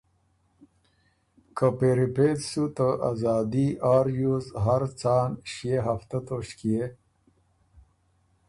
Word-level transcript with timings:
که 1.55 1.67
پېری 1.77 2.07
پېڅ 2.15 2.39
سُو 2.51 2.63
ته 2.75 2.87
ازادي 3.09 3.67
آ 3.93 3.95
ریوز 4.05 4.45
هر 4.65 4.83
ځان 5.01 5.29
ݭيې 5.51 5.77
هفته 5.87 6.17
توݭکيې 6.27 6.85